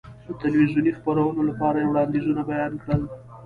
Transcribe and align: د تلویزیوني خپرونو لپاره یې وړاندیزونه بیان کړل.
د 0.27 0.29
تلویزیوني 0.41 0.91
خپرونو 0.97 1.41
لپاره 1.49 1.77
یې 1.79 1.87
وړاندیزونه 1.89 2.41
بیان 2.51 2.73
کړل. 2.81 3.01